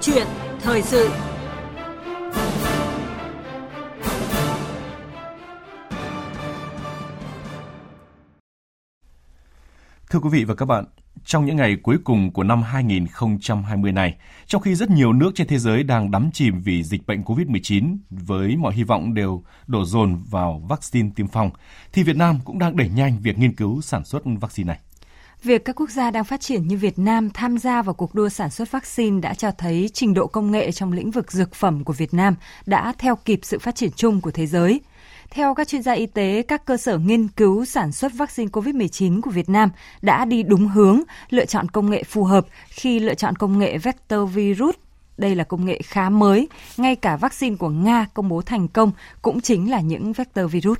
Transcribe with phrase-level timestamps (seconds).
[0.00, 0.26] chuyện
[0.60, 1.10] thời sự
[10.10, 10.84] Thưa quý vị và các bạn,
[11.24, 15.46] trong những ngày cuối cùng của năm 2020 này, trong khi rất nhiều nước trên
[15.46, 19.84] thế giới đang đắm chìm vì dịch bệnh COVID-19 với mọi hy vọng đều đổ
[19.84, 21.50] dồn vào vaccine tiêm phòng,
[21.92, 24.78] thì Việt Nam cũng đang đẩy nhanh việc nghiên cứu sản xuất vaccine này.
[25.46, 28.28] Việc các quốc gia đang phát triển như Việt Nam tham gia vào cuộc đua
[28.28, 31.84] sản xuất vaccine đã cho thấy trình độ công nghệ trong lĩnh vực dược phẩm
[31.84, 32.34] của Việt Nam
[32.66, 34.80] đã theo kịp sự phát triển chung của thế giới.
[35.30, 39.20] Theo các chuyên gia y tế, các cơ sở nghiên cứu sản xuất vaccine COVID-19
[39.20, 39.70] của Việt Nam
[40.02, 43.78] đã đi đúng hướng, lựa chọn công nghệ phù hợp khi lựa chọn công nghệ
[43.78, 44.74] vector virus
[45.18, 48.92] đây là công nghệ khá mới, ngay cả vaccine của Nga công bố thành công
[49.22, 50.78] cũng chính là những vector virus.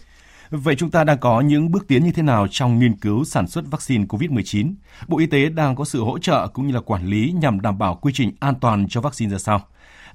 [0.50, 3.46] Vậy chúng ta đang có những bước tiến như thế nào trong nghiên cứu sản
[3.46, 4.74] xuất vaccine COVID-19?
[5.08, 7.78] Bộ Y tế đang có sự hỗ trợ cũng như là quản lý nhằm đảm
[7.78, 9.60] bảo quy trình an toàn cho vaccine ra sao?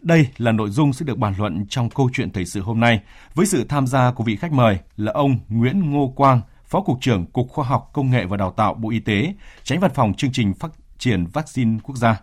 [0.01, 3.01] Đây là nội dung sẽ được bàn luận trong câu chuyện thời sự hôm nay
[3.35, 6.97] với sự tham gia của vị khách mời là ông Nguyễn Ngô Quang, Phó Cục
[7.01, 9.33] trưởng Cục Khoa học Công nghệ và Đào tạo Bộ Y tế,
[9.63, 12.21] tránh văn phòng chương trình phát triển vaccine quốc gia.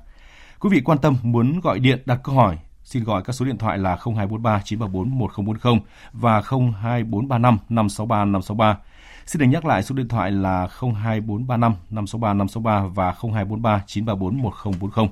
[0.60, 2.58] Quý vị quan tâm muốn gọi điện đặt câu hỏi
[2.88, 5.80] xin gọi các số điện thoại là 0243 934 1040
[6.12, 8.78] và 02435 563 563.
[9.26, 15.08] Xin được nhắc lại số điện thoại là 02435 563 563 và 0243 934 1040.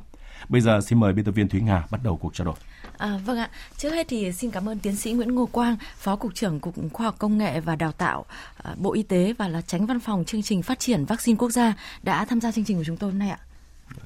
[0.48, 2.54] Bây giờ xin mời biên tập viên Thúy Nga bắt đầu cuộc trao đổi.
[2.98, 6.16] À, vâng ạ, trước hết thì xin cảm ơn tiến sĩ Nguyễn Ngô Quang, Phó
[6.16, 8.24] Cục trưởng Cục Khoa học Công nghệ và Đào tạo
[8.56, 11.50] à, Bộ Y tế và là tránh văn phòng chương trình phát triển vaccine quốc
[11.50, 13.38] gia đã tham gia chương trình của chúng tôi hôm nay ạ.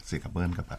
[0.03, 0.79] Xin cảm ơn các bạn.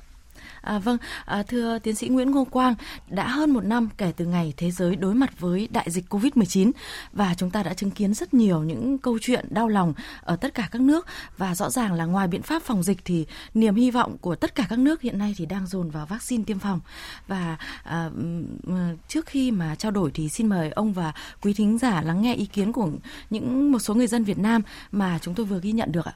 [0.61, 2.75] À, vâng, à, thưa tiến sĩ Nguyễn Ngô Quang,
[3.07, 6.71] đã hơn một năm kể từ ngày thế giới đối mặt với đại dịch COVID-19
[7.13, 10.53] và chúng ta đã chứng kiến rất nhiều những câu chuyện đau lòng ở tất
[10.53, 13.91] cả các nước và rõ ràng là ngoài biện pháp phòng dịch thì niềm hy
[13.91, 16.79] vọng của tất cả các nước hiện nay thì đang dồn vào vaccine tiêm phòng
[17.27, 18.09] và à,
[18.67, 22.21] à trước khi mà trao đổi thì xin mời ông và quý thính giả lắng
[22.21, 22.89] nghe ý kiến của
[23.29, 24.61] những một số người dân Việt Nam
[24.91, 26.13] mà chúng tôi vừa ghi nhận được ạ.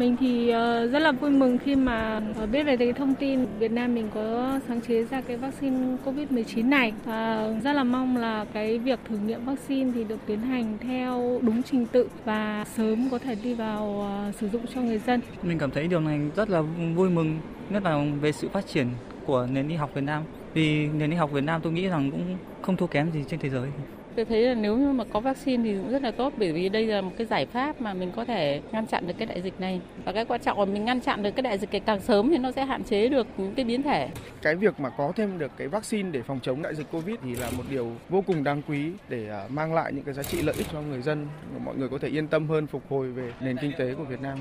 [0.00, 3.46] Mình thì ờ, rất là vui mừng khi mà ờ, biết về cái thông tin
[3.58, 8.16] Việt Nam mình có sáng chế ra cái vaccine COVID-19 này và rất là mong
[8.16, 12.64] là cái việc thử nghiệm vaccine thì được tiến hành theo đúng trình tự và
[12.76, 15.20] sớm có thể đi vào ờ, sử dụng cho người dân.
[15.42, 16.60] Mình cảm thấy điều này rất là
[16.94, 17.38] vui mừng,
[17.70, 18.86] nhất là về sự phát triển
[19.26, 20.22] của nền y học Việt Nam.
[20.54, 23.40] Vì nền y học Việt Nam tôi nghĩ rằng cũng không thua kém gì trên
[23.40, 23.68] thế giới.
[24.16, 26.68] Tôi thấy là nếu như mà có vaccine thì cũng rất là tốt bởi vì
[26.68, 29.42] đây là một cái giải pháp mà mình có thể ngăn chặn được cái đại
[29.42, 29.80] dịch này.
[30.04, 32.30] Và cái quan trọng là mình ngăn chặn được cái đại dịch cái càng sớm
[32.30, 34.08] thì nó sẽ hạn chế được những cái biến thể.
[34.42, 37.34] Cái việc mà có thêm được cái vaccine để phòng chống đại dịch Covid thì
[37.34, 40.42] là một điều vô cùng đáng quý để à, mang lại những cái giá trị
[40.42, 41.26] lợi ích cho người dân.
[41.64, 44.20] Mọi người có thể yên tâm hơn phục hồi về nền kinh tế của Việt
[44.20, 44.38] Nam.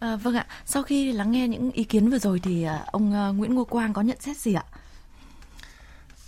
[0.00, 3.12] À, vâng ạ, sau khi lắng nghe những ý kiến vừa rồi thì à, ông
[3.14, 4.64] à, Nguyễn Ngô Quang có nhận xét gì ạ?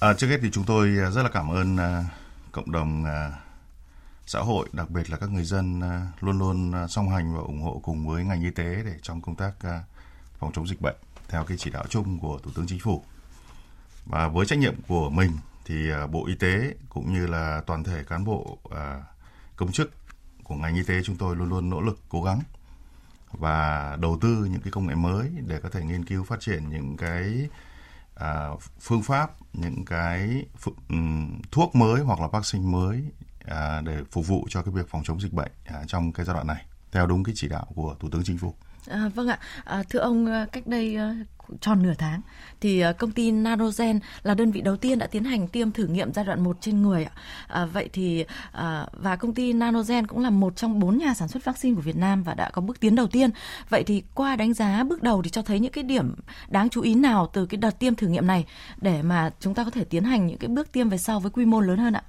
[0.05, 2.05] À, trước hết thì chúng tôi à, rất là cảm ơn à,
[2.53, 3.33] cộng đồng à,
[4.27, 5.81] xã hội, đặc biệt là các người dân
[6.21, 9.35] luôn luôn song hành và ủng hộ cùng với ngành y tế để trong công
[9.35, 9.53] tác
[10.39, 10.97] phòng chống dịch bệnh
[11.29, 13.05] theo cái chỉ đạo chung của Thủ tướng Chính phủ.
[14.07, 15.31] Và với trách nhiệm của mình
[15.65, 18.59] thì Bộ Y tế cũng như là toàn thể cán bộ
[19.57, 19.91] công chức
[20.43, 22.41] của ngành y tế chúng tôi luôn luôn nỗ lực cố gắng
[23.33, 26.71] và đầu tư những cái công nghệ mới để có thể nghiên cứu phát triển
[26.71, 27.49] những cái
[28.15, 28.49] à,
[28.81, 30.47] phương pháp những cái
[30.89, 33.03] um, thuốc mới hoặc là vaccine mới
[33.45, 36.35] à, để phục vụ cho cái việc phòng chống dịch bệnh à, trong cái giai
[36.35, 38.55] đoạn này theo đúng cái chỉ đạo của thủ tướng chính phủ.
[38.89, 41.15] À, vâng ạ, à, thưa ông à, cách đây à,
[41.61, 42.21] tròn nửa tháng
[42.61, 45.87] thì à, công ty Nanogen là đơn vị đầu tiên đã tiến hành tiêm thử
[45.87, 47.11] nghiệm giai đoạn 1 trên người ạ.
[47.47, 51.29] À, vậy thì à, và công ty Nanogen cũng là một trong bốn nhà sản
[51.29, 53.31] xuất vaccine của Việt Nam và đã có bước tiến đầu tiên.
[53.69, 56.15] Vậy thì qua đánh giá bước đầu thì cho thấy những cái điểm
[56.49, 58.45] đáng chú ý nào từ cái đợt tiêm thử nghiệm này
[58.81, 61.31] để mà chúng ta có thể tiến hành những cái bước tiêm về sau với
[61.31, 62.03] quy mô lớn hơn ạ?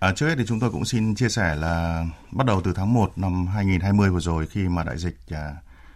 [0.00, 2.94] À, trước hết thì chúng tôi cũng xin chia sẻ là bắt đầu từ tháng
[2.94, 5.52] 1 năm 2020 vừa rồi khi mà đại dịch à,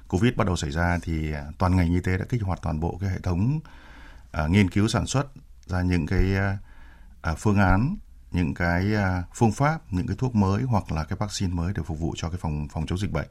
[0.09, 2.81] Covid bắt đầu xảy ra thì à, toàn ngành y tế đã kích hoạt toàn
[2.81, 3.61] bộ cái hệ thống
[4.45, 5.27] uh, nghiên cứu sản xuất
[5.67, 6.25] ra những cái
[7.33, 7.97] uh, phương án,
[8.33, 11.83] những cái uh, phương pháp, những cái thuốc mới hoặc là cái vaccine mới để
[11.83, 13.29] phục vụ cho cái phòng phòng chống dịch bệnh.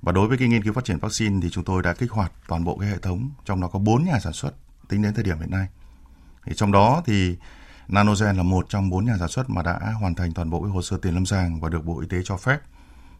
[0.00, 2.32] Và đối với cái nghiên cứu phát triển vaccine thì chúng tôi đã kích hoạt
[2.48, 4.54] toàn bộ cái hệ thống, trong đó có 4 nhà sản xuất
[4.88, 5.66] tính đến thời điểm hiện nay.
[6.46, 7.36] Thì trong đó thì
[7.88, 10.70] Nanogen là một trong bốn nhà sản xuất mà đã hoàn thành toàn bộ cái
[10.70, 12.58] hồ sơ tiền lâm sàng và được Bộ Y tế cho phép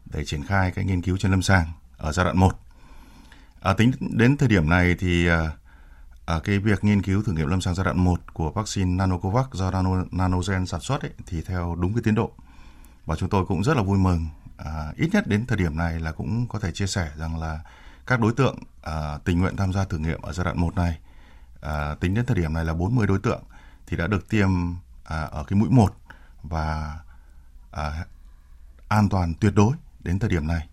[0.04, 2.52] để triển khai cái nghiên cứu trên lâm sàng ở giai đoạn 1.
[3.60, 5.50] À, tính đến thời điểm này thì à,
[6.26, 9.46] à, cái việc nghiên cứu thử nghiệm lâm sàng giai đoạn 1 của vaccine Nanocovax
[9.52, 12.32] do Nano, Nanogen sản xuất ấy, thì theo đúng cái tiến độ.
[13.06, 14.26] Và chúng tôi cũng rất là vui mừng,
[14.56, 17.60] à, ít nhất đến thời điểm này là cũng có thể chia sẻ rằng là
[18.06, 20.98] các đối tượng à, tình nguyện tham gia thử nghiệm ở giai đoạn 1 này
[21.60, 23.42] à, tính đến thời điểm này là 40 đối tượng
[23.86, 24.48] thì đã được tiêm
[25.04, 25.94] à, ở cái mũi 1
[26.42, 26.98] và
[27.70, 28.06] à,
[28.88, 30.68] an toàn tuyệt đối đến thời điểm này.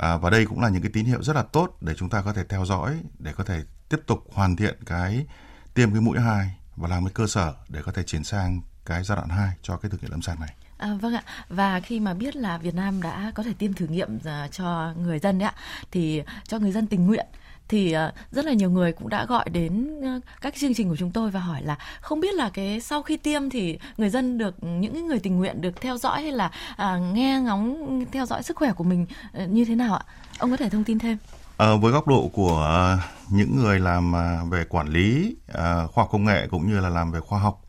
[0.00, 2.22] À, và đây cũng là những cái tín hiệu rất là tốt để chúng ta
[2.22, 5.26] có thể theo dõi để có thể tiếp tục hoàn thiện cái
[5.74, 9.04] tiêm cái mũi 2 và làm cái cơ sở để có thể chuyển sang cái
[9.04, 10.54] giai đoạn 2 cho cái thử nghiệm lâm sàng này.
[10.78, 13.86] À, vâng ạ và khi mà biết là Việt Nam đã có thể tiêm thử
[13.86, 15.54] nghiệm uh, cho người dân đấy ạ
[15.90, 17.26] thì cho người dân tình nguyện
[17.70, 20.96] thì ờ, rất là nhiều người cũng đã gọi đến ờ, các chương trình của
[20.96, 24.38] chúng tôi và hỏi là không biết là cái sau khi tiêm thì người dân
[24.38, 28.42] được những người tình nguyện được theo dõi hay là à, nghe ngóng theo dõi
[28.42, 29.06] sức khỏe của mình
[29.48, 30.04] như thế nào ạ?
[30.38, 31.16] Ông có thể thông tin thêm.
[31.56, 36.08] À, với góc độ của những người làm à, về quản lý à, khoa học
[36.12, 37.62] công nghệ cũng như là làm về khoa học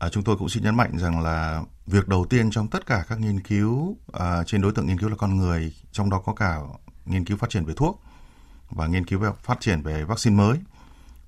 [0.00, 3.04] À, chúng tôi cũng xin nhấn mạnh rằng là việc đầu tiên trong tất cả
[3.08, 6.34] các nghiên cứu à, trên đối tượng nghiên cứu là con người, trong đó có
[6.34, 6.58] cả
[7.04, 8.02] nghiên cứu phát triển về thuốc
[8.70, 10.58] và nghiên cứu về phát triển về vaccine mới.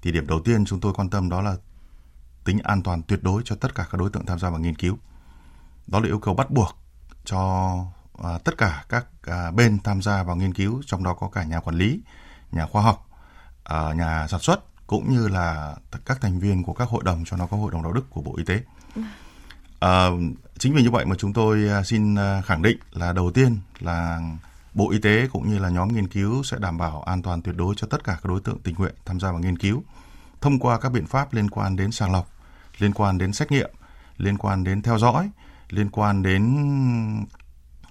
[0.02, 1.56] Thì điểm đầu tiên chúng tôi quan tâm đó là
[2.44, 4.76] tính an toàn tuyệt đối cho tất cả các đối tượng tham gia vào nghiên
[4.76, 4.98] cứu.
[5.86, 6.76] Đó là yêu cầu bắt buộc
[7.24, 7.74] cho
[8.22, 11.44] à, tất cả các à, bên tham gia vào nghiên cứu, trong đó có cả
[11.44, 12.00] nhà quản lý,
[12.52, 13.08] nhà khoa học,
[13.64, 17.36] à, nhà sản xuất cũng như là các thành viên của các hội đồng cho
[17.36, 18.60] nó có hội đồng đạo đức của Bộ Y tế.
[19.80, 20.06] À,
[20.58, 23.58] chính vì như vậy mà chúng tôi à, xin à, khẳng định là đầu tiên
[23.80, 24.20] là
[24.74, 27.56] Bộ Y tế cũng như là nhóm nghiên cứu sẽ đảm bảo an toàn tuyệt
[27.56, 29.82] đối cho tất cả các đối tượng tình nguyện tham gia vào nghiên cứu
[30.40, 32.28] thông qua các biện pháp liên quan đến sàng lọc,
[32.78, 33.70] liên quan đến xét nghiệm,
[34.16, 35.30] liên quan đến theo dõi,
[35.68, 36.66] liên quan đến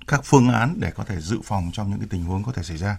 [0.08, 2.64] các phương án để có thể dự phòng trong những cái tình huống có thể
[2.64, 2.98] xảy ra.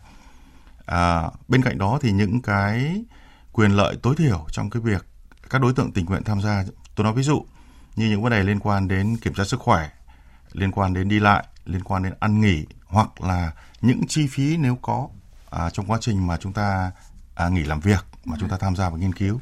[0.87, 3.05] À, bên cạnh đó thì những cái
[3.53, 5.07] quyền lợi tối thiểu trong cái việc
[5.51, 6.65] các đối tượng tình nguyện tham gia.
[6.95, 7.47] Tôi nói ví dụ
[7.97, 9.91] như những vấn đề liên quan đến kiểm tra sức khỏe,
[10.53, 13.53] liên quan đến đi lại, liên quan đến ăn nghỉ hoặc là
[13.83, 15.09] những chi phí nếu có
[15.51, 16.91] à, trong quá trình mà chúng ta
[17.35, 19.41] à, nghỉ làm việc mà chúng ta tham gia vào nghiên cứu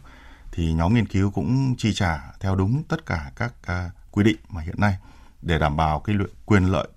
[0.53, 4.37] thì nhóm nghiên cứu cũng chi trả theo đúng tất cả các à, quy định
[4.49, 4.97] mà hiện nay
[5.43, 6.17] để đảm bảo cái
[6.47, 6.89] quyền lợi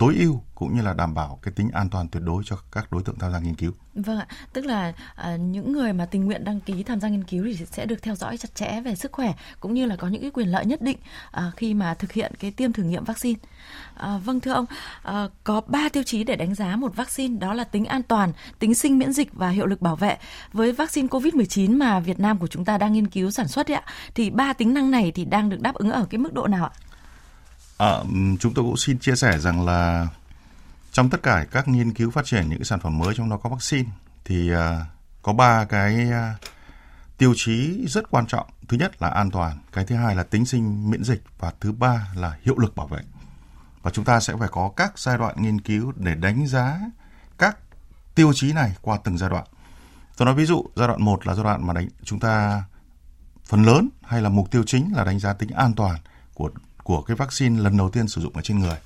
[0.00, 2.92] tối ưu cũng như là đảm bảo cái tính an toàn tuyệt đối cho các
[2.92, 3.72] đối tượng tham gia nghiên cứu.
[3.94, 7.24] Vâng ạ, tức là à, những người mà tình nguyện đăng ký tham gia nghiên
[7.24, 10.08] cứu thì sẽ được theo dõi chặt chẽ về sức khỏe cũng như là có
[10.08, 10.96] những cái quyền lợi nhất định
[11.30, 13.40] à, khi mà thực hiện cái tiêm thử nghiệm vaccine.
[13.94, 14.66] À, vâng thưa ông,
[15.02, 18.32] à, có 3 tiêu chí để đánh giá một vaccine đó là tính an toàn,
[18.58, 20.16] tính sinh miễn dịch và hiệu lực bảo vệ.
[20.52, 23.76] Với vaccine COVID-19 mà Việt Nam của chúng ta đang nghiên cứu sản xuất ấy
[23.76, 26.46] ạ, thì ba tính năng này thì đang được đáp ứng ở cái mức độ
[26.46, 26.70] nào ạ?
[27.80, 27.98] À,
[28.40, 30.08] chúng tôi cũng xin chia sẻ rằng là
[30.92, 33.36] trong tất cả các nghiên cứu phát triển những cái sản phẩm mới trong đó
[33.36, 33.90] có vaccine
[34.24, 34.58] thì uh,
[35.22, 36.40] có ba cái uh,
[37.18, 38.46] tiêu chí rất quan trọng.
[38.68, 41.72] Thứ nhất là an toàn, cái thứ hai là tính sinh miễn dịch và thứ
[41.72, 43.00] ba là hiệu lực bảo vệ.
[43.82, 46.80] Và chúng ta sẽ phải có các giai đoạn nghiên cứu để đánh giá
[47.38, 47.56] các
[48.14, 49.44] tiêu chí này qua từng giai đoạn.
[50.16, 52.64] Tôi nói ví dụ giai đoạn 1 là giai đoạn mà đánh chúng ta
[53.44, 55.96] phần lớn hay là mục tiêu chính là đánh giá tính an toàn
[56.34, 56.50] của
[56.90, 58.76] của cái vaccine lần đầu tiên sử dụng ở trên người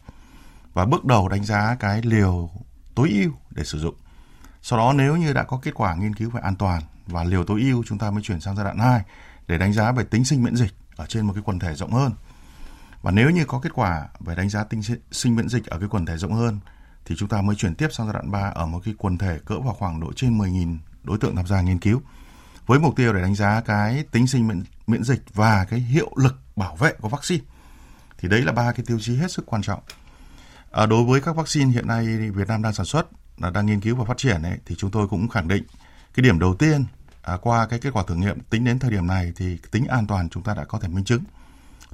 [0.75, 2.51] và bước đầu đánh giá cái liều
[2.95, 3.95] tối ưu để sử dụng.
[4.63, 7.45] Sau đó nếu như đã có kết quả nghiên cứu về an toàn và liều
[7.45, 9.03] tối ưu chúng ta mới chuyển sang giai đoạn 2
[9.47, 11.93] để đánh giá về tính sinh miễn dịch ở trên một cái quần thể rộng
[11.93, 12.13] hơn.
[13.03, 14.81] Và nếu như có kết quả về đánh giá tính
[15.11, 16.61] sinh miễn dịch ở cái quần thể rộng hơn
[17.05, 19.39] thì chúng ta mới chuyển tiếp sang giai đoạn 3 ở một cái quần thể
[19.45, 22.03] cỡ vào khoảng độ trên 10.000 đối tượng tham gia nghiên cứu
[22.67, 26.11] với mục tiêu để đánh giá cái tính sinh miễn, miễn dịch và cái hiệu
[26.17, 27.45] lực bảo vệ của vaccine.
[28.19, 29.81] Thì đấy là ba cái tiêu chí hết sức quan trọng.
[30.71, 33.07] À, đối với các vaccine hiện nay Việt Nam đang sản xuất,
[33.39, 35.65] là đang nghiên cứu và phát triển ấy, thì chúng tôi cũng khẳng định
[36.15, 36.85] cái điểm đầu tiên
[37.23, 40.07] à, qua cái kết quả thử nghiệm tính đến thời điểm này thì tính an
[40.07, 41.23] toàn chúng ta đã có thể minh chứng.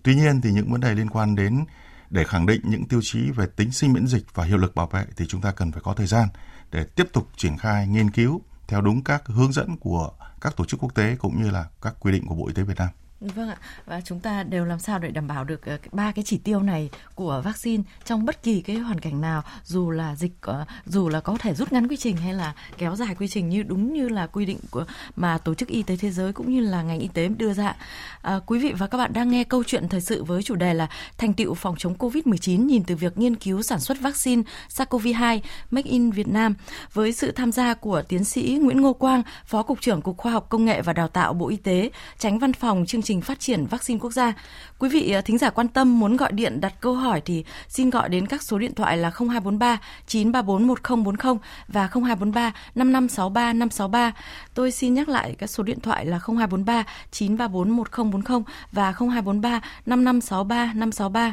[0.02, 1.64] Tuy nhiên thì những vấn đề liên quan đến
[2.10, 4.86] để khẳng định những tiêu chí về tính sinh miễn dịch và hiệu lực bảo
[4.86, 6.28] vệ thì chúng ta cần phải có thời gian
[6.70, 10.10] để tiếp tục triển khai nghiên cứu theo đúng các hướng dẫn của
[10.40, 12.62] các tổ chức quốc tế cũng như là các quy định của Bộ Y tế
[12.62, 12.88] Việt Nam.
[13.20, 16.24] Vâng ạ, và chúng ta đều làm sao để đảm bảo được ờ, ba cái
[16.24, 20.32] chỉ tiêu này của vaccine trong bất kỳ cái hoàn cảnh nào, dù là dịch,
[20.40, 23.48] ờ, dù là có thể rút ngắn quy trình hay là kéo dài quy trình
[23.48, 24.84] như đúng như là quy định của
[25.16, 27.76] mà Tổ chức Y tế Thế giới cũng như là ngành y tế đưa ra.
[28.22, 30.74] À, quý vị và các bạn đang nghe câu chuyện thời sự với chủ đề
[30.74, 30.86] là
[31.18, 35.90] thành tựu phòng chống COVID-19 nhìn từ việc nghiên cứu sản xuất vaccine SARS-CoV-2 Make
[35.90, 36.54] in Việt Nam
[36.92, 40.32] với sự tham gia của tiến sĩ Nguyễn Ngô Quang, Phó Cục trưởng Cục Khoa
[40.32, 43.20] học Công nghệ và Đào tạo Bộ Y tế, tránh văn phòng chương trình trình
[43.20, 44.32] phát triển vaccine quốc gia.
[44.78, 47.90] Quý vị ờ, thính giả quan tâm muốn gọi điện đặt câu hỏi thì xin
[47.90, 51.38] gọi đến các số điện thoại là 0243 934 1040
[51.68, 54.12] và 0243 5563 563.
[54.54, 60.72] Tôi xin nhắc lại các số điện thoại là 0243 934 1040 và 0243 5563
[60.74, 61.32] 563.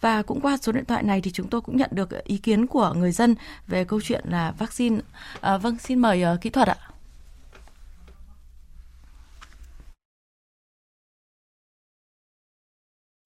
[0.00, 2.66] Và cũng qua số điện thoại này thì chúng tôi cũng nhận được ý kiến
[2.66, 3.34] của người dân
[3.66, 5.00] về câu chuyện là vaccine.
[5.40, 6.76] À, vâng, xin mời uh, kỹ thuật ạ.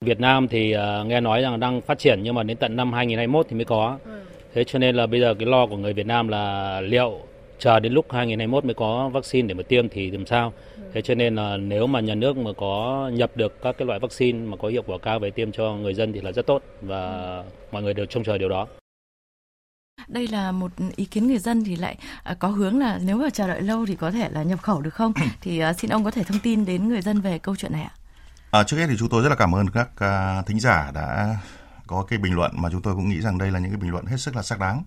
[0.00, 2.92] Việt Nam thì uh, nghe nói rằng đang phát triển nhưng mà đến tận năm
[2.92, 3.98] 2021 thì mới có.
[4.04, 4.20] Ừ.
[4.54, 7.20] Thế cho nên là bây giờ cái lo của người Việt Nam là liệu
[7.58, 10.52] chờ đến lúc 2021 mới có vaccine để mà tiêm thì làm sao.
[10.76, 10.82] Ừ.
[10.94, 13.98] Thế cho nên là nếu mà nhà nước mà có nhập được các cái loại
[13.98, 16.62] vaccine mà có hiệu quả cao về tiêm cho người dân thì là rất tốt
[16.82, 17.42] và ừ.
[17.72, 18.66] mọi người đều trông chờ điều đó.
[20.08, 23.30] Đây là một ý kiến người dân thì lại à, có hướng là nếu mà
[23.30, 25.12] chờ đợi lâu thì có thể là nhập khẩu được không?
[25.40, 27.82] thì à, xin ông có thể thông tin đến người dân về câu chuyện này
[27.82, 27.94] ạ.
[28.50, 31.36] À, trước hết thì chúng tôi rất là cảm ơn các uh, thính giả đã
[31.86, 33.90] có cái bình luận mà chúng tôi cũng nghĩ rằng đây là những cái bình
[33.90, 34.82] luận hết sức là xác đáng.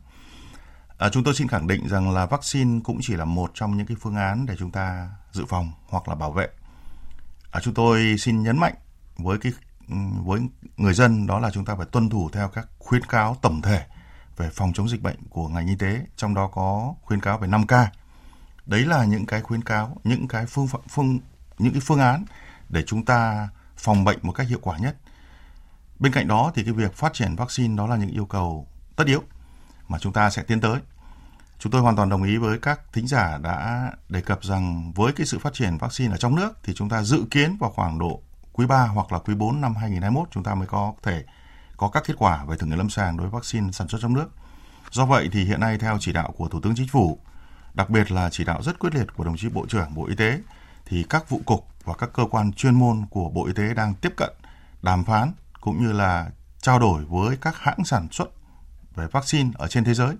[0.97, 3.87] À, chúng tôi xin khẳng định rằng là vaccine cũng chỉ là một trong những
[3.87, 6.47] cái phương án để chúng ta dự phòng hoặc là bảo vệ.
[7.51, 8.73] À, chúng tôi xin nhấn mạnh
[9.17, 9.51] với cái
[10.23, 10.41] với
[10.77, 13.85] người dân đó là chúng ta phải tuân thủ theo các khuyến cáo tổng thể
[14.37, 17.47] về phòng chống dịch bệnh của ngành y tế, trong đó có khuyến cáo về
[17.47, 17.85] 5K.
[18.65, 21.19] Đấy là những cái khuyến cáo, những cái phương phương
[21.57, 22.25] những cái phương án
[22.71, 24.95] để chúng ta phòng bệnh một cách hiệu quả nhất.
[25.99, 29.07] Bên cạnh đó thì cái việc phát triển vaccine đó là những yêu cầu tất
[29.07, 29.23] yếu
[29.87, 30.79] mà chúng ta sẽ tiến tới.
[31.59, 35.13] Chúng tôi hoàn toàn đồng ý với các thính giả đã đề cập rằng với
[35.13, 37.99] cái sự phát triển vaccine ở trong nước thì chúng ta dự kiến vào khoảng
[37.99, 38.21] độ
[38.53, 41.23] quý 3 hoặc là quý 4 năm 2021 chúng ta mới có thể
[41.77, 44.13] có các kết quả về thử nghiệm lâm sàng đối với vaccine sản xuất trong
[44.13, 44.27] nước.
[44.91, 47.19] Do vậy thì hiện nay theo chỉ đạo của Thủ tướng Chính phủ,
[47.73, 50.15] đặc biệt là chỉ đạo rất quyết liệt của đồng chí Bộ trưởng Bộ Y
[50.15, 50.39] tế
[50.91, 53.93] thì các vụ cục và các cơ quan chuyên môn của Bộ Y tế đang
[53.93, 54.29] tiếp cận
[54.81, 56.29] đàm phán cũng như là
[56.61, 58.29] trao đổi với các hãng sản xuất
[58.95, 60.15] về vaccine ở trên thế giới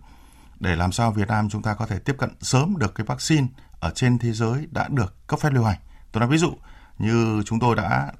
[0.60, 3.48] để làm sao Việt Nam chúng ta có thể tiếp cận sớm được cái vaccine
[3.80, 5.80] ở trên thế giới đã được cấp phép lưu hành.
[6.12, 6.54] Tôi nói ví dụ
[6.98, 8.12] như chúng tôi đã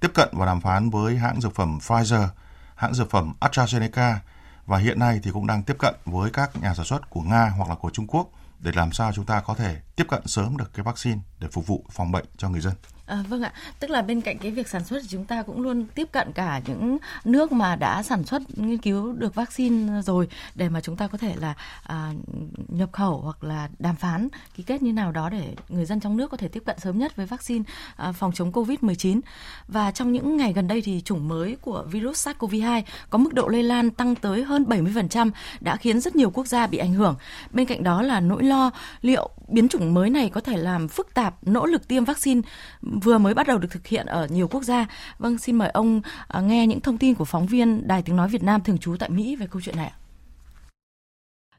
[0.00, 2.28] tiếp cận và đàm phán với hãng dược phẩm Pfizer,
[2.74, 4.14] hãng dược phẩm AstraZeneca
[4.66, 7.52] và hiện nay thì cũng đang tiếp cận với các nhà sản xuất của Nga
[7.56, 10.56] hoặc là của Trung Quốc để làm sao chúng ta có thể tiếp cận sớm
[10.56, 12.74] được cái vaccine để phục vụ phòng bệnh cho người dân.
[13.08, 15.60] À, vâng ạ, tức là bên cạnh cái việc sản xuất thì chúng ta cũng
[15.60, 20.28] luôn tiếp cận cả những nước mà đã sản xuất nghiên cứu được vaccine rồi
[20.54, 22.12] để mà chúng ta có thể là à,
[22.68, 26.16] nhập khẩu hoặc là đàm phán ký kết như nào đó để người dân trong
[26.16, 27.64] nước có thể tiếp cận sớm nhất với vaccine
[27.96, 29.20] à, phòng chống Covid-19.
[29.68, 33.48] Và trong những ngày gần đây thì chủng mới của virus SARS-CoV-2 có mức độ
[33.48, 37.16] lây lan tăng tới hơn 70% đã khiến rất nhiều quốc gia bị ảnh hưởng.
[37.50, 38.70] Bên cạnh đó là nỗi lo
[39.02, 42.40] liệu biến chủng mới này có thể làm phức tạp nỗ lực tiêm vaccine
[43.00, 44.86] vừa mới bắt đầu được thực hiện ở nhiều quốc gia.
[45.18, 48.28] Vâng, xin mời ông à, nghe những thông tin của phóng viên Đài Tiếng Nói
[48.28, 49.92] Việt Nam thường trú tại Mỹ về câu chuyện này.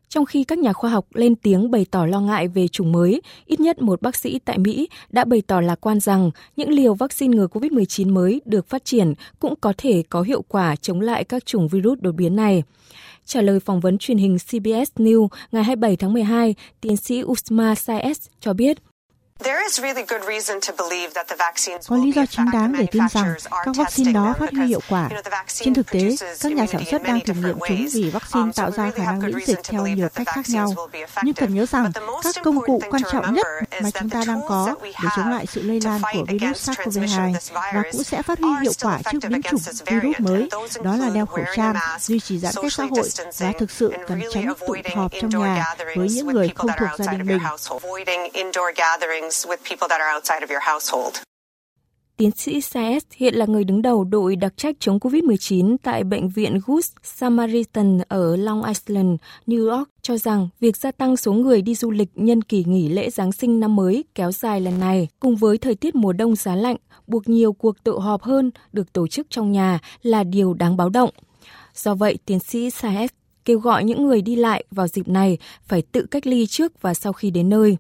[0.10, 3.22] Trong khi các nhà khoa học lên tiếng bày tỏ lo ngại về chủng mới,
[3.46, 6.94] ít nhất một bác sĩ tại Mỹ đã bày tỏ lạc quan rằng những liều
[6.94, 11.24] vaccine ngừa COVID-19 mới được phát triển cũng có thể có hiệu quả chống lại
[11.24, 12.64] các chủng virus đột biến này.
[13.26, 17.74] Trả lời phỏng vấn truyền hình CBS News ngày 27 tháng 12, tiến sĩ Usma
[17.74, 18.78] Saez cho biết
[21.88, 25.10] có lý do chính đáng để tin rằng các vaccine đó phát huy hiệu quả.
[25.48, 28.72] Trên thực tế, các nhà sản xuất đang thử nghiệm chúng vì vaccine um, tạo
[28.72, 30.74] ra khả năng miễn dịch theo nhiều cách khác nhau.
[31.24, 31.92] Nhưng cần nhớ rằng,
[32.24, 33.48] các công cụ quan trọng nhất
[33.82, 37.84] mà chúng ta đang có để chống lại sự lây lan của virus SARS-CoV-2 và
[37.92, 40.50] cũng sẽ phát huy hiệu quả trước biến chủng virus mới,
[40.84, 44.22] đó là đeo khẩu trang, duy trì giãn cách xã hội và thực sự cần
[44.34, 47.40] tránh tụ họp trong nhà với những người không thuộc gia đình mình
[49.30, 51.16] with people that are outside of your household.
[52.20, 56.30] Tiến sĩ Saez hiện là người đứng đầu đội đặc trách chống COVID-19 tại Bệnh
[56.30, 61.62] viện Good Samaritan ở Long Island, New York cho rằng việc gia tăng số người
[61.62, 65.08] đi du lịch nhân kỳ nghỉ lễ Giáng sinh năm mới kéo dài lần này
[65.20, 66.76] cùng với thời tiết mùa đông giá lạnh
[67.08, 70.90] buộc nhiều cuộc tụ họp hơn được tổ chức trong nhà là điều đáng báo
[70.90, 71.10] động.
[71.76, 73.08] Do vậy, tiến sĩ Saez
[73.46, 76.94] kêu gọi những người đi lại vào dịp này phải tự cách ly trước và
[76.94, 77.78] sau khi đến nơi.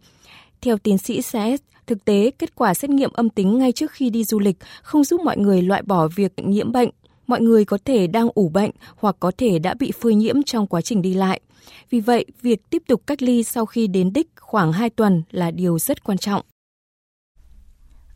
[0.61, 4.09] Theo tiến sĩ Saez, thực tế kết quả xét nghiệm âm tính ngay trước khi
[4.09, 6.89] đi du lịch không giúp mọi người loại bỏ việc nhiễm bệnh.
[7.27, 10.67] Mọi người có thể đang ủ bệnh hoặc có thể đã bị phơi nhiễm trong
[10.67, 11.41] quá trình đi lại.
[11.89, 15.51] Vì vậy, việc tiếp tục cách ly sau khi đến đích khoảng 2 tuần là
[15.51, 16.41] điều rất quan trọng.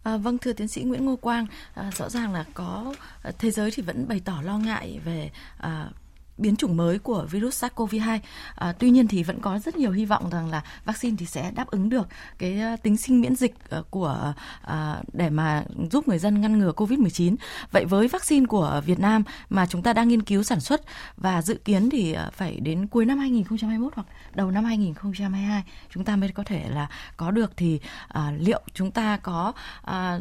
[0.03, 3.51] À, vâng thưa tiến sĩ Nguyễn Ngô Quang, à, rõ ràng là có à, thế
[3.51, 5.89] giới thì vẫn bày tỏ lo ngại về à,
[6.37, 8.19] biến chủng mới của virus SARS-CoV-2.
[8.55, 11.51] À, tuy nhiên thì vẫn có rất nhiều hy vọng rằng là vaccine thì sẽ
[11.55, 16.07] đáp ứng được cái à, tính sinh miễn dịch à, của à, để mà giúp
[16.07, 17.35] người dân ngăn ngừa COVID-19.
[17.71, 20.81] Vậy với vaccine của Việt Nam mà chúng ta đang nghiên cứu sản xuất
[21.17, 26.05] và dự kiến thì à, phải đến cuối năm 2021 hoặc đầu năm 2022 chúng
[26.05, 26.87] ta mới có thể là
[27.17, 30.19] có được thì à, liệu chúng ta có à,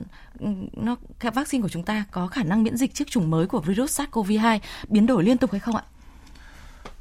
[0.73, 4.01] nó vaccine của chúng ta có khả năng miễn dịch trước chủng mới của virus
[4.01, 5.83] SARS-CoV-2 biến đổi liên tục hay không ạ?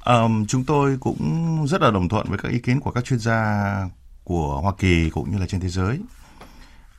[0.06, 3.20] Um, chúng tôi cũng rất là đồng thuận với các ý kiến của các chuyên
[3.20, 3.76] gia
[4.24, 6.00] của Hoa Kỳ cũng như là trên thế giới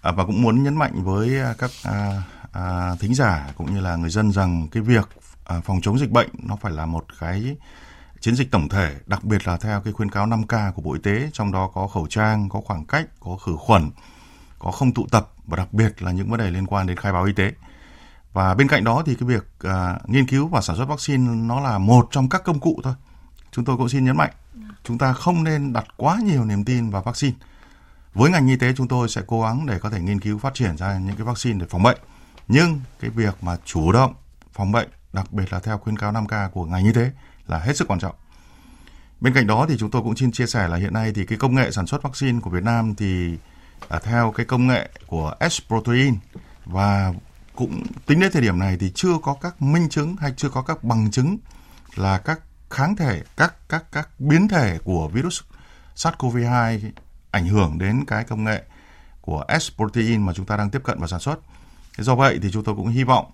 [0.02, 3.80] à, và cũng muốn nhấn mạnh với à, các à, à, thính giả cũng như
[3.80, 5.08] là người dân rằng cái việc
[5.44, 7.56] à, phòng chống dịch bệnh nó phải là một cái
[8.22, 11.00] chiến dịch tổng thể, đặc biệt là theo cái khuyến cáo 5K của Bộ Y
[11.02, 13.90] tế, trong đó có khẩu trang, có khoảng cách, có khử khuẩn,
[14.58, 17.12] có không tụ tập và đặc biệt là những vấn đề liên quan đến khai
[17.12, 17.52] báo y tế.
[18.32, 21.60] Và bên cạnh đó thì cái việc uh, nghiên cứu và sản xuất vaccine nó
[21.60, 22.94] là một trong các công cụ thôi.
[23.52, 24.32] Chúng tôi cũng xin nhấn mạnh,
[24.84, 27.36] chúng ta không nên đặt quá nhiều niềm tin vào vaccine.
[28.14, 30.54] Với ngành y tế chúng tôi sẽ cố gắng để có thể nghiên cứu phát
[30.54, 31.98] triển ra những cái vaccine để phòng bệnh.
[32.48, 34.14] Nhưng cái việc mà chủ động
[34.52, 37.10] phòng bệnh, đặc biệt là theo khuyến cáo 5K của ngành y tế
[37.46, 38.14] là hết sức quan trọng.
[39.20, 41.38] Bên cạnh đó thì chúng tôi cũng xin chia sẻ là hiện nay thì cái
[41.38, 43.38] công nghệ sản xuất vaccine của Việt Nam thì
[43.88, 46.16] à, theo cái công nghệ của S protein
[46.64, 47.12] và
[47.54, 50.62] cũng tính đến thời điểm này thì chưa có các minh chứng hay chưa có
[50.62, 51.38] các bằng chứng
[51.94, 52.40] là các
[52.70, 55.40] kháng thể, các các các biến thể của virus
[55.96, 56.90] SARS-CoV-2
[57.30, 58.62] ảnh hưởng đến cái công nghệ
[59.20, 61.38] của S protein mà chúng ta đang tiếp cận và sản xuất.
[61.98, 63.30] Thế do vậy thì chúng tôi cũng hy vọng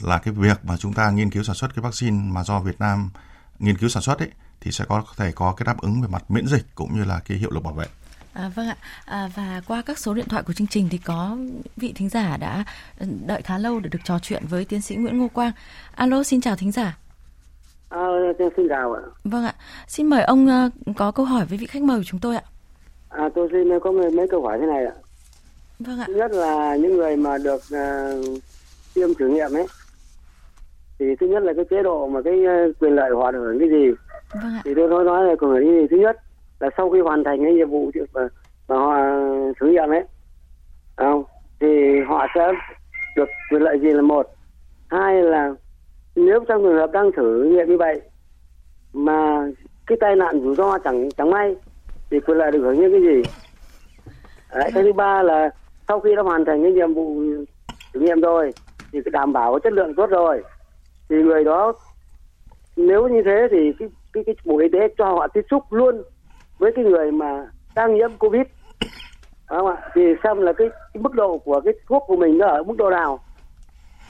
[0.00, 2.80] là cái việc mà chúng ta nghiên cứu sản xuất cái vaccine mà do Việt
[2.80, 3.10] Nam
[3.58, 6.30] nghiên cứu sản xuất ấy, thì sẽ có, thể có cái đáp ứng về mặt
[6.30, 7.86] miễn dịch cũng như là cái hiệu lực bảo vệ.
[8.32, 11.36] À, vâng ạ à, và qua các số điện thoại của chương trình thì có
[11.76, 12.64] vị thính giả đã
[13.26, 15.52] đợi khá lâu để được trò chuyện với tiến sĩ Nguyễn Ngô Quang.
[15.94, 16.98] Alo xin chào thính giả.
[17.88, 18.06] À,
[18.56, 19.02] xin chào ạ.
[19.24, 19.54] Vâng ạ.
[19.86, 22.42] Xin mời ông uh, có câu hỏi với vị khách mời của chúng tôi ạ.
[23.08, 24.92] À, tôi xin có mấy, mấy câu hỏi thế này ạ.
[25.78, 26.04] Vâng ạ.
[26.06, 28.42] Thứ nhất là những người mà được uh,
[28.94, 29.66] tiêm thử nghiệm ấy
[30.98, 33.58] thì thứ nhất là cái chế độ mà cái uh, quyền lợi họ được hưởng
[33.58, 33.90] cái gì.
[34.42, 34.62] Vâng ạ.
[34.64, 35.86] Thì tôi nói nói là quyền lợi cái gì.
[35.90, 36.16] Thứ nhất
[36.60, 38.28] là sau khi hoàn thành cái nhiệm vụ mà,
[38.68, 38.96] mà họ
[39.60, 40.04] thử nghiệm ấy
[40.96, 41.24] không?
[41.60, 42.52] Thì họ sẽ
[43.16, 44.26] được quyền lợi gì là một.
[44.90, 45.54] Hai là
[46.16, 48.00] nếu trong trường hợp đang thử nghiệm như vậy
[48.92, 49.46] mà
[49.86, 51.56] cái tai nạn rủi ro chẳng chẳng may
[52.10, 53.22] thì quyền lợi được hưởng những cái gì?
[54.54, 55.50] Đấy, cái thứ ba là
[55.88, 57.22] sau khi đã hoàn thành cái nhiệm vụ
[57.94, 58.52] thử nghiệm rồi
[58.92, 60.42] thì cái đảm bảo chất lượng tốt rồi.
[61.08, 61.72] Thì người đó
[62.76, 66.02] nếu như thế thì cái cái, cái bộ y tế cho họ tiếp xúc luôn
[66.60, 68.42] với cái người mà đang nhiễm covid.
[69.46, 69.76] Không ạ?
[69.94, 72.74] Thì xem là cái, cái mức độ của cái thuốc của mình nó ở mức
[72.78, 73.20] độ nào.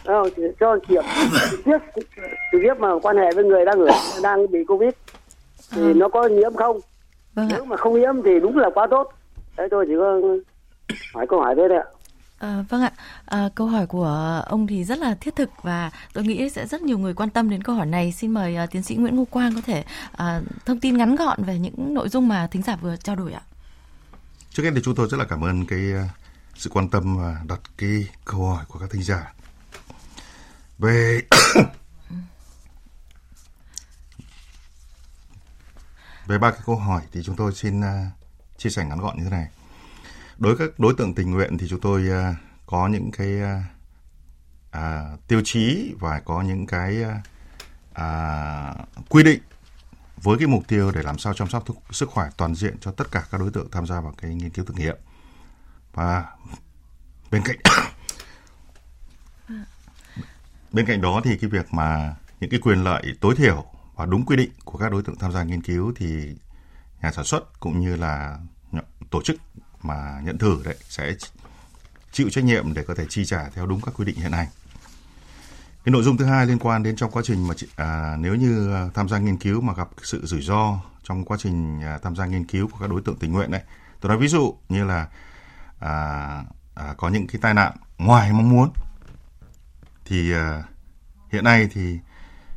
[0.07, 0.29] Không?
[0.61, 1.03] cho kiểm
[1.51, 1.79] trực tiếp
[2.53, 3.89] trực tiếp mà quan hệ với người đang ở
[4.23, 4.91] đang bị covid
[5.73, 5.95] thì à.
[5.97, 6.79] nó có nhiễm không?
[7.35, 9.13] Vâng nếu mà không nhiễm thì đúng là quá tốt.
[9.57, 10.21] Đấy tôi chỉ có
[11.15, 11.87] hỏi câu hỏi thế thôi ạ
[12.41, 12.93] À, vâng ạ,
[13.25, 16.83] à, câu hỏi của ông thì rất là thiết thực và tôi nghĩ sẽ rất
[16.83, 18.13] nhiều người quan tâm đến câu hỏi này.
[18.13, 20.19] Xin mời uh, tiến sĩ Nguyễn Ngô Quang có thể uh,
[20.67, 23.43] thông tin ngắn gọn về những nội dung mà thính giả vừa trao đổi ạ.
[24.51, 25.81] Trước hết thì chúng tôi rất là cảm ơn cái
[26.55, 29.35] sự quan tâm và đặt cái câu hỏi của các thính giả.
[30.79, 31.21] Về
[36.27, 37.87] về ba cái câu hỏi thì chúng tôi xin uh,
[38.59, 39.49] chia sẻ ngắn gọn như thế này
[40.41, 43.41] đối với các đối tượng tình nguyện thì chúng tôi uh, có những cái
[44.77, 47.05] uh, tiêu chí và có những cái
[47.91, 49.41] uh, quy định
[50.17, 53.11] với cái mục tiêu để làm sao chăm sóc sức khỏe toàn diện cho tất
[53.11, 54.97] cả các đối tượng tham gia vào cái nghiên cứu thực nghiệm.
[55.93, 56.25] Và
[57.31, 57.57] bên cạnh
[60.73, 64.27] bên cạnh đó thì cái việc mà những cái quyền lợi tối thiểu và đúng
[64.27, 66.35] quy định của các đối tượng tham gia nghiên cứu thì
[67.03, 68.39] nhà sản xuất cũng như là
[69.11, 69.37] tổ chức
[69.83, 71.15] mà nhận thử đấy sẽ
[72.13, 74.49] chịu trách nhiệm để có thể chi trả theo đúng các quy định hiện hành.
[75.85, 78.75] Cái nội dung thứ hai liên quan đến trong quá trình mà à, nếu như
[78.75, 82.17] à, tham gia nghiên cứu mà gặp sự rủi ro trong quá trình à, tham
[82.17, 83.63] gia nghiên cứu của các đối tượng tình nguyện đấy.
[84.01, 85.09] Tôi nói ví dụ như là
[85.79, 88.71] à, à, có những cái tai nạn ngoài mong muốn
[90.05, 90.63] thì à,
[91.33, 91.99] hiện nay thì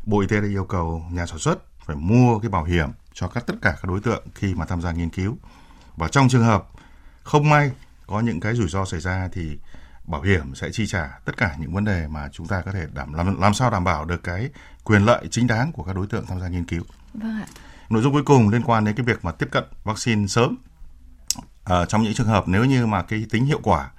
[0.06, 3.28] Bộ Y tế đã yêu cầu nhà sản xuất phải mua cái bảo hiểm cho
[3.28, 5.38] các tất cả các đối tượng khi mà tham gia nghiên cứu.
[5.96, 6.68] Và trong trường hợp
[7.24, 7.72] không may
[8.08, 9.58] có những cái rủi ro xảy ra thì
[10.06, 12.88] bảo hiểm sẽ chi trả tất cả những vấn đề mà chúng ta có thể
[12.94, 14.50] đảm làm làm sao đảm bảo được cái
[14.84, 16.84] quyền lợi chính đáng của các đối tượng tham gia nghiên cứu.
[17.14, 17.48] Vâng ạ.
[17.90, 20.58] Nội dung cuối cùng liên quan đến cái việc mà tiếp cận vaccine sớm.
[21.64, 23.92] À, trong những trường hợp nếu như mà cái tính hiệu quả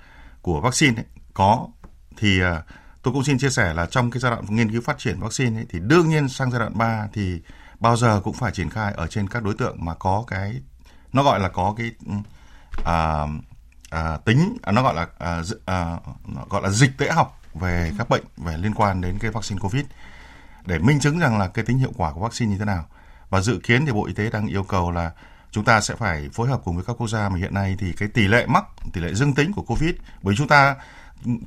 [0.42, 1.68] của vaccine ấy, có
[2.16, 2.62] thì à,
[3.02, 5.58] tôi cũng xin chia sẻ là trong cái giai đoạn nghiên cứu phát triển vaccine
[5.58, 7.40] ấy, thì đương nhiên sang giai đoạn 3 thì
[7.80, 10.60] bao giờ cũng phải triển khai ở trên các đối tượng mà có cái
[11.12, 11.90] nó gọi là có cái
[12.84, 13.26] à,
[13.90, 15.96] à, tính à, nó gọi là à, à,
[16.50, 19.84] gọi là dịch tễ học về các bệnh về liên quan đến cái vaccine covid
[20.66, 22.86] để minh chứng rằng là cái tính hiệu quả của vaccine như thế nào.
[23.30, 25.10] Và dự kiến thì bộ y tế đang yêu cầu là
[25.50, 27.92] chúng ta sẽ phải phối hợp cùng với các quốc gia mà hiện nay thì
[27.92, 29.90] cái tỷ lệ mắc tỷ lệ dương tính của covid
[30.22, 30.76] bởi chúng ta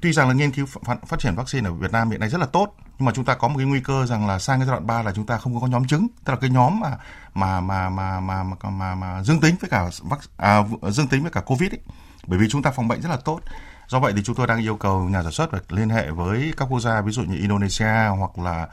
[0.01, 2.37] tuy rằng là nghiên cứu phát, phát triển vaccine ở Việt Nam hiện nay rất
[2.37, 4.67] là tốt nhưng mà chúng ta có một cái nguy cơ rằng là sang cái
[4.67, 6.97] giai đoạn 3 là chúng ta không có nhóm chứng tức là cái nhóm mà
[7.33, 9.89] mà mà mà mà mà, mà, mà dương tính với cả
[10.37, 11.79] à, dương tính với cả covid ấy.
[12.27, 13.39] bởi vì chúng ta phòng bệnh rất là tốt
[13.87, 16.53] do vậy thì chúng tôi đang yêu cầu nhà sản xuất phải liên hệ với
[16.57, 18.67] các quốc gia ví dụ như Indonesia hoặc là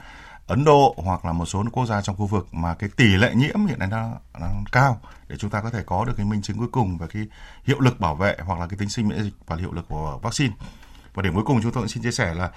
[0.46, 3.34] Ấn Độ hoặc là một số quốc gia trong khu vực mà cái tỷ lệ
[3.34, 6.42] nhiễm hiện nay nó, nó cao để chúng ta có thể có được cái minh
[6.42, 7.26] chứng cuối cùng về cái
[7.64, 10.18] hiệu lực bảo vệ hoặc là cái tính sinh miễn dịch và hiệu lực của
[10.22, 10.54] vaccine.
[11.14, 12.50] Và điểm cuối cùng chúng tôi cũng xin chia sẻ là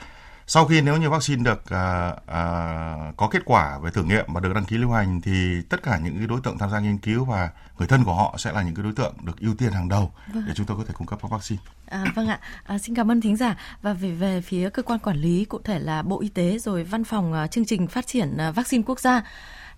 [0.49, 4.39] sau khi nếu như vaccine được à, à, có kết quả về thử nghiệm và
[4.41, 6.97] được đăng ký lưu hành thì tất cả những cái đối tượng tham gia nghiên
[6.97, 9.71] cứu và người thân của họ sẽ là những cái đối tượng được ưu tiên
[9.71, 10.43] hàng đầu vâng.
[10.47, 11.61] để chúng tôi có thể cung cấp các vaccine.
[11.85, 14.99] À, vâng ạ, à, xin cảm ơn thính giả và về về phía cơ quan
[14.99, 18.07] quản lý cụ thể là Bộ Y tế rồi Văn phòng uh, chương trình phát
[18.07, 19.23] triển uh, vaccine quốc gia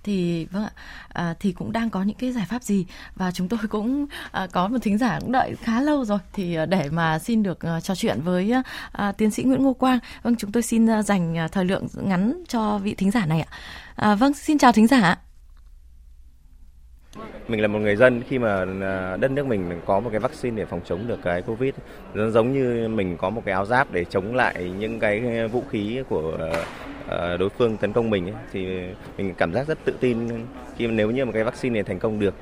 [0.04, 0.72] thì vâng ạ
[1.14, 2.86] à, thì cũng đang có những cái giải pháp gì?
[3.16, 6.20] Và chúng tôi cũng à, có một thính giả cũng đợi khá lâu rồi.
[6.34, 9.64] Thì à, để mà xin được à, trò chuyện với à, à, tiến sĩ Nguyễn
[9.64, 13.12] Ngô Quang vâng chúng tôi xin à, dành à, thời lượng ngắn cho vị thính
[13.12, 13.58] giả này ạ.
[13.96, 15.18] À, vâng xin chào thính giả ạ
[17.48, 20.58] mình là một người dân khi mà à, đất nước mình có một cái vaccine
[20.58, 21.74] để phòng chống được cái covid
[22.14, 25.48] nó giống như mình có một cái áo giáp để chống lại những cái à,
[25.48, 26.38] vũ khí của
[27.08, 28.80] à, đối phương tấn công mình ấy, thì
[29.18, 30.30] mình cảm giác rất tự tin
[30.78, 32.34] khi nếu như một cái vaccine này thành công được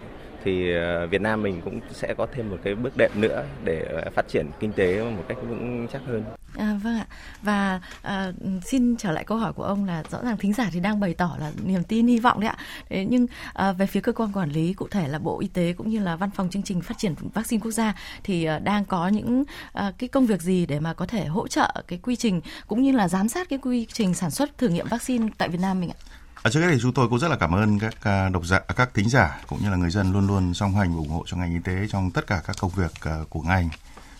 [0.43, 0.73] thì
[1.09, 4.45] Việt Nam mình cũng sẽ có thêm một cái bước đệm nữa để phát triển
[4.59, 6.23] kinh tế một cách vững chắc hơn.
[6.57, 7.05] À, vâng ạ.
[7.41, 8.31] Và à,
[8.65, 11.13] xin trở lại câu hỏi của ông là rõ ràng thính giả thì đang bày
[11.13, 12.57] tỏ là niềm tin hy vọng đấy ạ.
[12.89, 15.73] Thế nhưng à, về phía cơ quan quản lý cụ thể là bộ y tế
[15.73, 18.85] cũng như là văn phòng chương trình phát triển vaccine quốc gia thì à, đang
[18.85, 19.43] có những
[19.73, 22.81] à, cái công việc gì để mà có thể hỗ trợ cái quy trình cũng
[22.81, 25.79] như là giám sát cái quy trình sản xuất thử nghiệm vaccine tại Việt Nam
[25.79, 25.99] mình ạ?
[26.43, 28.59] À, trước hết thì chúng tôi cũng rất là cảm ơn các à, độc giả,
[28.75, 31.37] các thính giả cũng như là người dân luôn luôn song hành ủng hộ cho
[31.37, 33.69] ngành y tế trong tất cả các công việc à, của ngành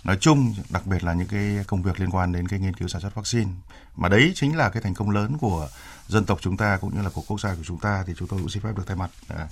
[0.07, 2.87] nói chung, đặc biệt là những cái công việc liên quan đến cái nghiên cứu
[2.87, 3.51] sản xuất vaccine.
[3.95, 5.67] Mà đấy chính là cái thành công lớn của
[6.07, 8.27] dân tộc chúng ta cũng như là của quốc gia của chúng ta thì chúng
[8.27, 9.47] tôi cũng xin phép được thay mặt à,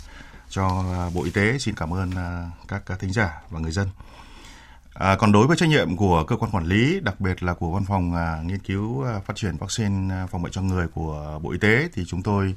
[0.49, 3.87] cho Bộ Y tế xin cảm ơn à, các, các thính giả và người dân.
[4.93, 7.71] À, còn đối với trách nhiệm của cơ quan quản lý, đặc biệt là của
[7.71, 11.39] văn phòng à, nghiên cứu à, phát triển vaccine à, phòng bệnh cho người của
[11.43, 12.55] Bộ Y tế thì chúng tôi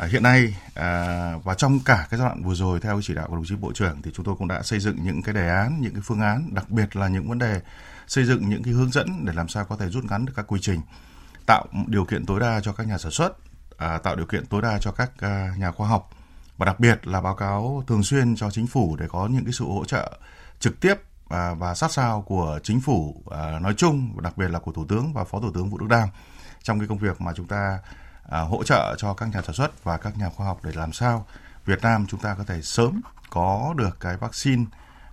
[0.00, 3.26] À, hiện nay à, và trong cả cái giai đoạn vừa rồi theo chỉ đạo
[3.28, 5.48] của đồng chí bộ trưởng thì chúng tôi cũng đã xây dựng những cái đề
[5.48, 7.60] án, những cái phương án, đặc biệt là những vấn đề
[8.06, 10.46] xây dựng những cái hướng dẫn để làm sao có thể rút ngắn được các
[10.48, 10.80] quy trình,
[11.46, 13.32] tạo điều kiện tối đa cho các nhà sản xuất,
[13.76, 16.10] à, tạo điều kiện tối đa cho các à, nhà khoa học
[16.56, 19.52] và đặc biệt là báo cáo thường xuyên cho chính phủ để có những cái
[19.52, 20.18] sự hỗ trợ
[20.60, 20.94] trực tiếp
[21.28, 24.72] à, và sát sao của chính phủ à, nói chung và đặc biệt là của
[24.72, 26.08] thủ tướng và phó thủ tướng vũ đức đam
[26.62, 27.78] trong cái công việc mà chúng ta
[28.30, 30.92] à, hỗ trợ cho các nhà sản xuất và các nhà khoa học để làm
[30.92, 31.26] sao
[31.66, 34.64] Việt Nam chúng ta có thể sớm có được cái vaccine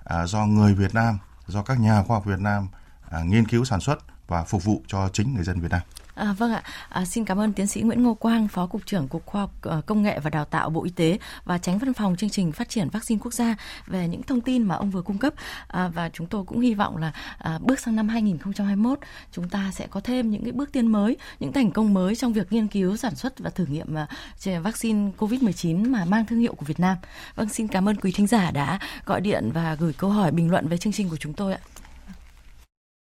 [0.04, 2.68] à, do người Việt Nam, do các nhà khoa học Việt Nam
[3.10, 5.82] à, nghiên cứu sản xuất và phục vụ cho chính người dân Việt Nam.
[6.18, 9.08] À, vâng ạ, à, xin cảm ơn tiến sĩ Nguyễn Ngô Quang, Phó Cục trưởng
[9.08, 11.94] Cục Khoa học ờ, Công nghệ và Đào tạo Bộ Y tế và tránh văn
[11.94, 13.56] phòng chương trình phát triển vaccine quốc gia
[13.88, 15.34] về những thông tin mà ông vừa cung cấp.
[15.68, 19.00] À, và chúng tôi cũng hy vọng là à, bước sang năm 2021
[19.32, 22.34] chúng ta sẽ có thêm những cái bước tiến mới, những thành công mới trong
[22.34, 24.08] việc nghiên cứu, sản xuất và thử nghiệm à,
[24.60, 26.98] vaccine COVID-19 mà mang thương hiệu của Việt Nam.
[27.36, 30.52] Vâng, xin cảm ơn quý thính giả đã gọi điện và gửi câu hỏi bình
[30.52, 31.60] luận về chương trình của chúng tôi ạ.